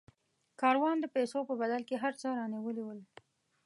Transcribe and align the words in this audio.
کاروان 0.61 0.97
د 0.99 1.05
پیسو 1.15 1.39
په 1.49 1.53
بدل 1.61 1.81
کې 1.89 1.95
هر 2.03 2.13
څه 2.21 2.27
رانیولي 2.39 2.83
ول. 2.85 2.99